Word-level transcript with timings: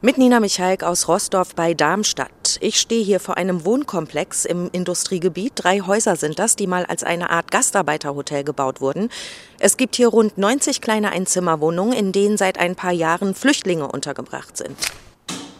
Mit 0.00 0.16
Nina 0.16 0.38
Michalk 0.38 0.84
aus 0.84 1.08
Rossdorf 1.08 1.56
bei 1.56 1.74
Darmstadt. 1.74 2.58
Ich 2.60 2.78
stehe 2.78 3.02
hier 3.02 3.18
vor 3.18 3.36
einem 3.36 3.64
Wohnkomplex 3.64 4.44
im 4.44 4.70
Industriegebiet. 4.70 5.54
Drei 5.56 5.80
Häuser 5.80 6.14
sind 6.14 6.38
das, 6.38 6.54
die 6.54 6.68
mal 6.68 6.86
als 6.86 7.02
eine 7.02 7.30
Art 7.30 7.50
Gastarbeiterhotel 7.50 8.44
gebaut 8.44 8.80
wurden. 8.80 9.10
Es 9.58 9.76
gibt 9.76 9.96
hier 9.96 10.06
rund 10.06 10.38
90 10.38 10.80
kleine 10.80 11.10
Einzimmerwohnungen, 11.10 11.94
in 11.94 12.12
denen 12.12 12.36
seit 12.36 12.60
ein 12.60 12.76
paar 12.76 12.92
Jahren 12.92 13.34
Flüchtlinge 13.34 13.88
untergebracht 13.88 14.56
sind. 14.56 14.76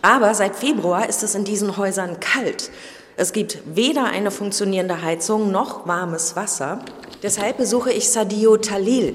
Aber 0.03 0.33
seit 0.35 0.55
Februar 0.55 1.09
ist 1.09 1.25
es 1.25 1.35
in 1.35 1.43
diesen 1.43 1.77
Häusern 1.77 2.21
kalt. 2.21 2.71
Es 3.17 3.33
gibt 3.33 3.59
weder 3.67 4.05
eine 4.05 4.31
funktionierende 4.31 5.03
Heizung 5.03 5.51
noch 5.51 5.89
warmes 5.89 6.37
Wasser. 6.37 6.79
Deshalb 7.25 7.57
besuche 7.57 7.91
ich 7.91 8.09
Sadio 8.09 8.57
Talil. 8.57 9.15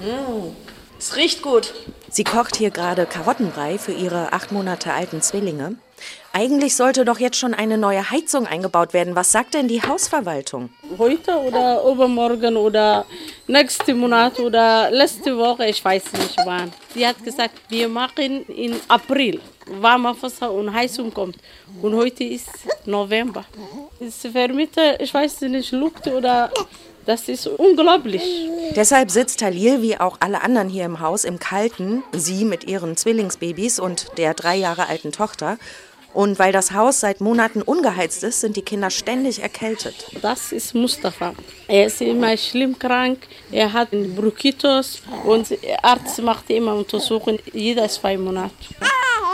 Mmh, 0.00 0.63
es 1.04 1.16
riecht 1.16 1.42
gut. 1.42 1.74
Sie 2.08 2.24
kocht 2.24 2.56
hier 2.56 2.70
gerade 2.70 3.04
Karottenbrei 3.04 3.76
für 3.76 3.92
ihre 3.92 4.32
acht 4.32 4.52
Monate 4.52 4.90
alten 4.90 5.20
Zwillinge. 5.20 5.76
Eigentlich 6.32 6.76
sollte 6.76 7.04
doch 7.04 7.18
jetzt 7.18 7.36
schon 7.36 7.52
eine 7.52 7.76
neue 7.76 8.10
Heizung 8.10 8.46
eingebaut 8.46 8.94
werden. 8.94 9.14
Was 9.14 9.30
sagt 9.30 9.52
denn 9.52 9.68
die 9.68 9.82
Hausverwaltung? 9.82 10.70
Heute 10.96 11.36
oder 11.36 11.84
übermorgen 11.84 12.56
oder 12.56 13.04
nächsten 13.46 13.98
Monat 13.98 14.40
oder 14.40 14.90
letzte 14.90 15.36
Woche, 15.36 15.66
ich 15.66 15.84
weiß 15.84 16.04
nicht 16.14 16.36
wann. 16.44 16.72
Sie 16.94 17.06
hat 17.06 17.22
gesagt, 17.22 17.54
wir 17.68 17.88
machen 17.88 18.46
im 18.46 18.80
April. 18.88 19.40
Warmer 19.66 20.16
Wasser 20.22 20.50
und 20.52 20.72
Heizung 20.72 21.12
kommt. 21.12 21.36
Und 21.82 21.94
heute 21.94 22.24
ist 22.24 22.48
November. 22.86 23.44
Ist 24.00 24.26
Vermieter, 24.26 24.98
ich 25.00 25.12
weiß 25.12 25.42
nicht, 25.42 25.70
lugt 25.72 26.06
oder 26.06 26.50
das 27.06 27.28
ist 27.28 27.46
unglaublich. 27.46 28.22
Deshalb 28.76 29.10
sitzt 29.10 29.40
Talil 29.40 29.82
wie 29.82 29.98
auch 29.98 30.16
alle 30.20 30.42
anderen 30.42 30.68
hier 30.68 30.84
im 30.84 31.00
Haus 31.00 31.24
im 31.24 31.38
Kalten, 31.38 32.02
sie 32.12 32.44
mit 32.44 32.64
ihren 32.64 32.96
Zwillingsbabys 32.96 33.78
und 33.78 34.06
der 34.16 34.34
drei 34.34 34.56
Jahre 34.56 34.88
alten 34.88 35.12
Tochter. 35.12 35.58
Und 36.14 36.38
weil 36.38 36.52
das 36.52 36.70
Haus 36.70 37.00
seit 37.00 37.20
Monaten 37.20 37.60
ungeheizt 37.60 38.22
ist, 38.22 38.40
sind 38.40 38.56
die 38.56 38.62
Kinder 38.62 38.88
ständig 38.90 39.42
erkältet. 39.42 40.06
Das 40.22 40.52
ist 40.52 40.72
Mustafa. 40.72 41.34
Er 41.66 41.86
ist 41.86 42.00
immer 42.00 42.36
schlimm 42.36 42.78
krank. 42.78 43.26
Er 43.50 43.72
hat 43.72 43.90
Bronchitis 43.90 45.02
und 45.24 45.50
der 45.50 45.84
Arzt 45.84 46.22
macht 46.22 46.48
immer 46.50 46.76
Untersuchungen 46.76 47.40
jeder 47.52 47.88
zwei 47.88 48.16
Monate. 48.16 48.54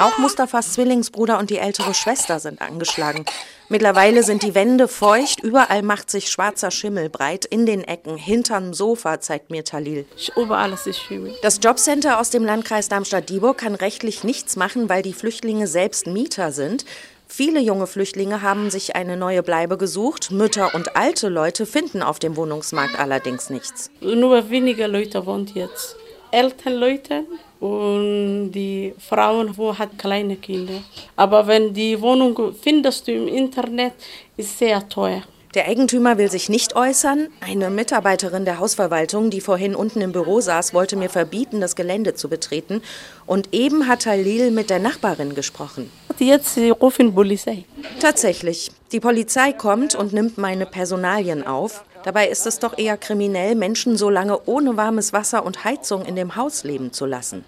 Auch 0.01 0.17
Mustafas 0.17 0.73
Zwillingsbruder 0.73 1.39
und 1.39 1.51
die 1.51 1.59
ältere 1.59 1.93
Schwester 1.93 2.41
sind 2.41 2.63
angeschlagen. 2.63 3.27
Mittlerweile 3.73 4.25
sind 4.25 4.43
die 4.43 4.57
Wände 4.57 4.89
feucht, 4.89 5.45
überall 5.45 5.83
macht 5.83 6.11
sich 6.11 6.29
schwarzer 6.29 6.73
Schimmel 6.73 7.09
breit, 7.09 7.45
in 7.45 7.67
den 7.67 7.85
Ecken, 7.85 8.17
hinterm 8.17 8.75
Sofa, 8.75 9.21
zeigt 9.21 9.51
mir 9.51 9.63
Talil. 9.63 10.07
Überall 10.37 10.73
ist 10.73 10.99
Schimmel. 10.99 11.37
Das 11.43 11.61
Jobcenter 11.63 12.19
aus 12.19 12.31
dem 12.31 12.45
Landkreis 12.45 12.89
Darmstadt-Dieburg 12.89 13.59
kann 13.59 13.77
rechtlich 13.77 14.25
nichts 14.25 14.57
machen, 14.57 14.89
weil 14.89 15.03
die 15.03 15.13
Flüchtlinge 15.13 15.69
selbst 15.69 16.09
Mieter 16.09 16.51
sind. 16.51 16.85
Viele 17.29 17.61
junge 17.61 17.87
Flüchtlinge 17.87 18.43
haben 18.43 18.71
sich 18.71 18.97
eine 18.97 19.17
neue 19.17 19.45
Bleibe 19.45 19.79
gesucht. 19.79 20.33
Mütter 20.33 20.75
und 20.75 20.97
alte 20.97 21.29
Leute 21.29 21.65
finden 21.65 22.03
auf 22.03 22.19
dem 22.19 22.35
Wohnungsmarkt 22.35 22.99
allerdings 22.99 23.51
nichts. 23.51 23.89
Nur 24.01 24.51
wenige 24.51 24.89
Leute 24.89 25.25
wohnen 25.27 25.49
jetzt. 25.55 25.95
Elternleute 26.33 27.25
und 27.61 28.53
die 28.53 28.95
Frauen, 28.99 29.57
wo 29.57 29.77
hat 29.79 29.99
kleine 29.99 30.37
Kinder. 30.37 30.83
Aber 31.17 31.47
wenn 31.47 31.73
die 31.75 32.01
Wohnung 32.01 32.55
findest 32.61 33.07
du 33.07 33.13
im 33.13 33.29
Internet, 33.29 33.93
ist 34.37 34.59
sehr 34.59 34.89
teuer. 34.89 35.23
Der 35.55 35.67
Eigentümer 35.67 36.17
will 36.17 36.31
sich 36.31 36.49
nicht 36.49 36.77
äußern. 36.77 37.27
Eine 37.41 37.71
Mitarbeiterin 37.71 38.45
der 38.45 38.61
Hausverwaltung, 38.61 39.31
die 39.31 39.41
vorhin 39.41 39.75
unten 39.75 40.01
im 40.01 40.13
Büro 40.13 40.41
saß, 40.41 40.75
wollte 40.75 40.95
mir 40.95 41.09
verbieten, 41.11 41.61
das 41.61 41.75
Gelände 41.75 42.15
zu 42.15 42.29
betreten. 42.29 42.83
Und 43.27 43.53
eben 43.53 43.89
hat 43.89 44.07
Halil 44.07 44.53
mit 44.53 44.71
der 44.71 44.79
Nachbarin 44.79 45.35
gesprochen. 45.35 45.91
Jetzt 46.21 46.57
rufen 46.81 47.15
Polizei. 47.15 47.65
Tatsächlich. 47.99 48.71
Die 48.93 49.01
Polizei 49.01 49.53
kommt 49.53 49.97
und 49.97 50.13
nimmt 50.13 50.39
meine 50.39 50.67
Personalien 50.67 51.45
auf. 51.45 51.83
Dabei 52.05 52.29
ist 52.29 52.47
es 52.47 52.59
doch 52.59 52.79
eher 52.79 52.97
kriminell, 52.97 53.55
Menschen 53.55 53.97
so 53.97 54.11
lange 54.11 54.41
ohne 54.47 54.77
warmes 54.77 55.13
Wasser 55.13 55.45
und 55.45 55.65
Heizung 55.65 56.05
in 56.05 56.17
dem 56.17 56.37
Haus 56.37 56.65
leben 56.65 56.93
zu 56.93 57.07
lassen. 57.07 57.45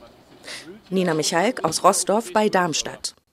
Nina 0.91 1.15
Michalk 1.15 1.65
aus 1.65 1.85
Rossdorf 1.85 2.33
bei 2.33 2.49
Darmstadt. 2.49 3.15